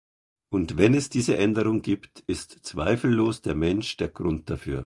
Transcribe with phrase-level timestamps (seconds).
[0.49, 4.79] Und wenn es diese Änderung gibt, ist zweifellos der Mensch der Grund dafür.